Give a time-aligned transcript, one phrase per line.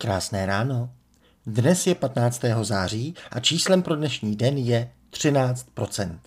[0.00, 0.90] Krásné ráno.
[1.46, 2.40] Dnes je 15.
[2.62, 6.18] září a číslem pro dnešní den je 13%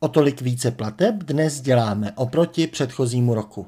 [0.00, 3.66] O tolik více plateb dnes děláme oproti předchozímu roku.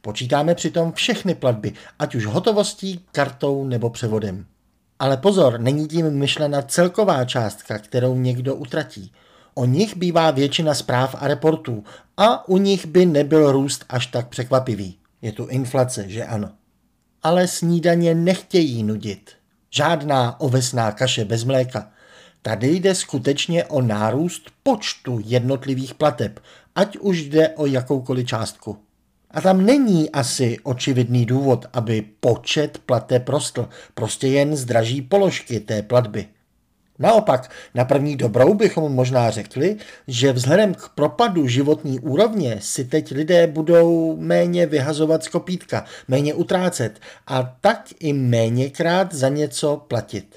[0.00, 4.46] Počítáme přitom všechny platby, ať už hotovostí, kartou nebo převodem.
[4.98, 9.12] Ale pozor, není tím myšlena celková částka, kterou někdo utratí.
[9.54, 11.84] O nich bývá většina zpráv a reportů
[12.16, 14.98] a u nich by nebyl růst až tak překvapivý.
[15.22, 16.50] Je tu inflace, že ano.
[17.26, 19.30] Ale snídaně nechtějí nudit.
[19.70, 21.90] Žádná ovesná kaše bez mléka.
[22.42, 26.40] Tady jde skutečně o nárůst počtu jednotlivých plateb,
[26.74, 28.78] ať už jde o jakoukoliv částku.
[29.30, 35.82] A tam není asi očividný důvod, aby počet plateb rostl, prostě jen zdraží položky té
[35.82, 36.26] platby.
[36.98, 39.76] Naopak, na první dobrou bychom možná řekli,
[40.08, 46.34] že vzhledem k propadu životní úrovně si teď lidé budou méně vyhazovat z kopítka, méně
[46.34, 50.36] utrácet a tak i méněkrát za něco platit.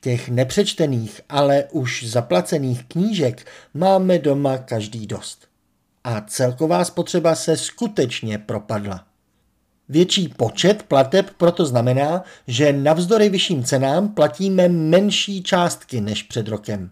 [0.00, 5.46] Těch nepřečtených, ale už zaplacených knížek máme doma každý dost.
[6.04, 9.05] A celková spotřeba se skutečně propadla.
[9.88, 16.90] Větší počet plateb proto znamená, že navzdory vyšším cenám platíme menší částky než před rokem.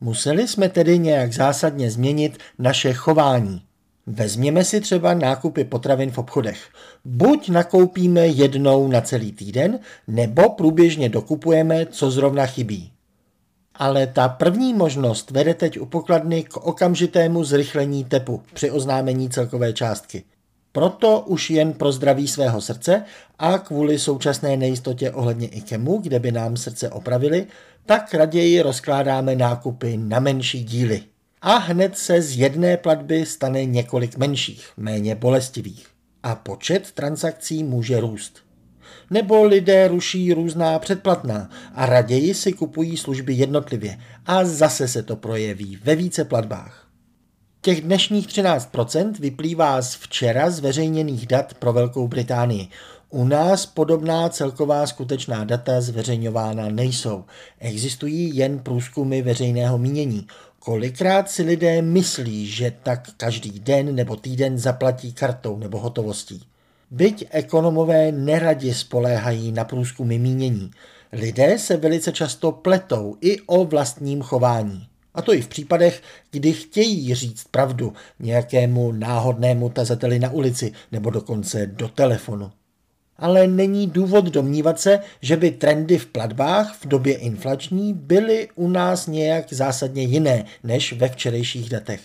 [0.00, 3.62] Museli jsme tedy nějak zásadně změnit naše chování.
[4.06, 6.68] Vezměme si třeba nákupy potravin v obchodech.
[7.04, 12.92] Buď nakoupíme jednou na celý týden, nebo průběžně dokupujeme, co zrovna chybí.
[13.74, 19.72] Ale ta první možnost vede teď u pokladny k okamžitému zrychlení tepu při oznámení celkové
[19.72, 20.24] částky.
[20.76, 23.04] Proto už jen pro zdraví svého srdce
[23.38, 27.46] a kvůli současné nejistotě ohledně IKEMu, kde by nám srdce opravili,
[27.86, 31.02] tak raději rozkládáme nákupy na menší díly.
[31.42, 35.86] A hned se z jedné platby stane několik menších, méně bolestivých.
[36.22, 38.38] A počet transakcí může růst.
[39.10, 45.16] Nebo lidé ruší různá předplatná a raději si kupují služby jednotlivě a zase se to
[45.16, 46.85] projeví ve více platbách.
[47.66, 52.68] Těch dnešních 13% vyplývá z včera zveřejněných dat pro Velkou Británii.
[53.10, 57.24] U nás podobná celková skutečná data zveřejňována nejsou.
[57.58, 60.26] Existují jen průzkumy veřejného mínění.
[60.58, 66.42] Kolikrát si lidé myslí, že tak každý den nebo týden zaplatí kartou nebo hotovostí.
[66.90, 70.70] Byť ekonomové neradě spoléhají na průzkumy mínění.
[71.12, 74.86] Lidé se velice často pletou i o vlastním chování.
[75.16, 81.10] A to i v případech, kdy chtějí říct pravdu nějakému náhodnému tazateli na ulici nebo
[81.10, 82.52] dokonce do telefonu.
[83.18, 88.68] Ale není důvod domnívat se, že by trendy v platbách v době inflační byly u
[88.68, 92.00] nás nějak zásadně jiné než ve včerejších datech.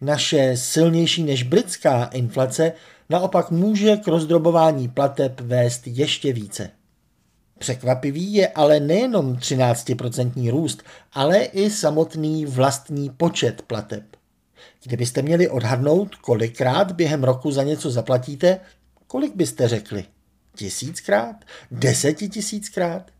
[0.00, 2.72] Naše silnější než britská inflace
[3.10, 6.70] naopak může k rozdrobování plateb vést ještě více.
[7.58, 14.02] Překvapivý je ale nejenom 13% růst, ale i samotný vlastní počet plateb.
[14.84, 18.60] Kdybyste měli odhadnout, kolikrát během roku za něco zaplatíte,
[19.06, 20.04] kolik byste řekli?
[20.54, 21.36] Tisíckrát?
[21.70, 23.10] Desetitisíckrát?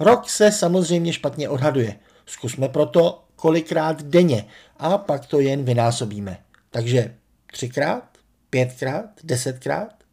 [0.00, 1.96] Rok se samozřejmě špatně odhaduje.
[2.26, 4.44] Zkusme proto kolikrát denně
[4.76, 6.38] a pak to jen vynásobíme.
[6.70, 7.14] Takže
[7.52, 8.18] třikrát,
[8.50, 10.05] pětkrát, desetkrát?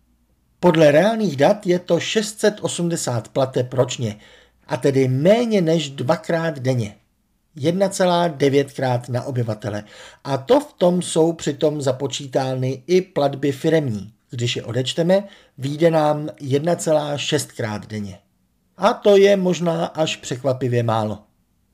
[0.63, 4.15] Podle reálných dat je to 680 plateb ročně,
[4.67, 6.95] a tedy méně než dvakrát denně.
[7.57, 9.83] 1,9 krát na obyvatele.
[10.23, 14.13] A to v tom jsou přitom započítány i platby firemní.
[14.29, 15.23] Když je odečteme,
[15.57, 18.19] vyjde nám 1,6 krát denně.
[18.77, 21.19] A to je možná až překvapivě málo.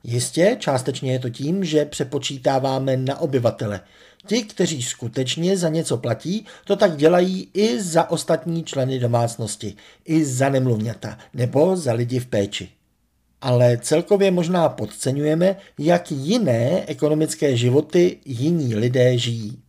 [0.03, 3.81] Jistě, částečně je to tím, že přepočítáváme na obyvatele.
[4.27, 10.25] Ti, kteří skutečně za něco platí, to tak dělají i za ostatní členy domácnosti, i
[10.25, 12.69] za nemluvňata nebo za lidi v péči.
[13.41, 19.59] Ale celkově možná podceňujeme, jak jiné ekonomické životy jiní lidé žijí.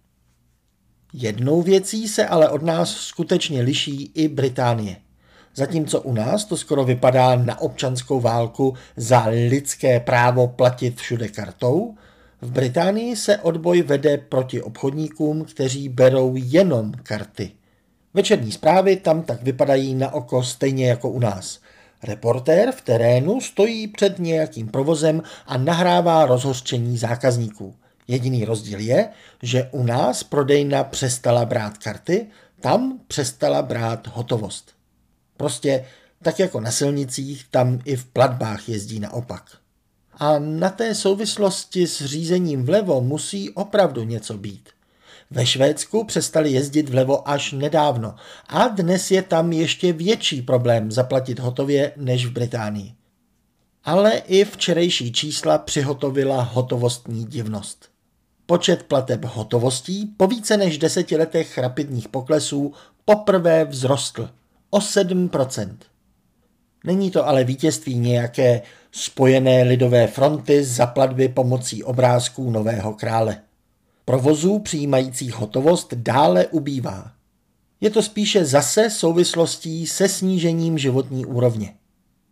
[1.12, 4.96] Jednou věcí se ale od nás skutečně liší i Británie–
[5.54, 11.94] Zatímco u nás to skoro vypadá na občanskou válku za lidské právo platit všude kartou,
[12.42, 17.50] v Británii se odboj vede proti obchodníkům, kteří berou jenom karty.
[18.14, 21.60] Večerní zprávy tam tak vypadají na oko stejně jako u nás.
[22.02, 27.74] Reportér v terénu stojí před nějakým provozem a nahrává rozhořčení zákazníků.
[28.08, 29.08] Jediný rozdíl je,
[29.42, 32.26] že u nás prodejna přestala brát karty,
[32.60, 34.79] tam přestala brát hotovost.
[35.40, 35.84] Prostě
[36.22, 39.56] tak jako na silnicích, tam i v platbách jezdí naopak.
[40.12, 44.68] A na té souvislosti s řízením vlevo musí opravdu něco být.
[45.30, 48.14] Ve Švédsku přestali jezdit vlevo až nedávno
[48.48, 52.94] a dnes je tam ještě větší problém zaplatit hotově než v Británii.
[53.84, 57.88] Ale i včerejší čísla přihotovila hotovostní divnost.
[58.46, 62.72] Počet plateb hotovostí po více než deseti letech rapidních poklesů
[63.04, 64.28] poprvé vzrostl
[64.70, 65.76] o 7%.
[66.84, 68.62] Není to ale vítězství nějaké
[68.92, 73.40] spojené lidové fronty za platby pomocí obrázků nového krále.
[74.04, 77.12] Provozů přijímajících hotovost dále ubývá.
[77.80, 81.74] Je to spíše zase souvislostí se snížením životní úrovně.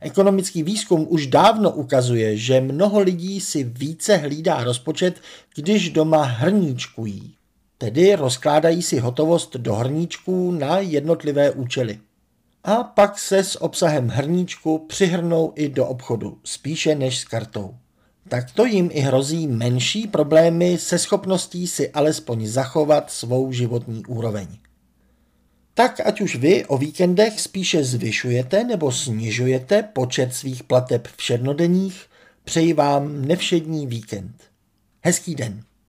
[0.00, 5.20] Ekonomický výzkum už dávno ukazuje, že mnoho lidí si více hlídá rozpočet,
[5.54, 7.34] když doma hrníčkují.
[7.78, 11.98] Tedy rozkládají si hotovost do hrníčků na jednotlivé účely.
[12.64, 17.74] A pak se s obsahem hrníčku přihrnou i do obchodu, spíše než s kartou.
[18.28, 24.46] Tak to jim i hrozí menší problémy se schopností si alespoň zachovat svou životní úroveň.
[25.74, 32.06] Tak ať už vy o víkendech spíše zvyšujete nebo snižujete počet svých plateb všednodenních,
[32.44, 34.34] přeji vám nevšední víkend.
[35.00, 35.62] Hezký den.